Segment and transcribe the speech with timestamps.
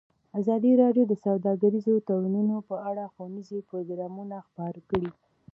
[0.39, 5.09] ازادي راډیو د سوداګریز تړونونه په اړه ښوونیز پروګرامونه خپاره کړي.